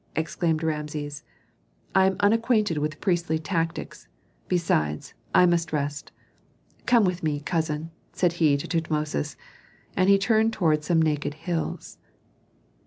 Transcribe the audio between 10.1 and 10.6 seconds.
turned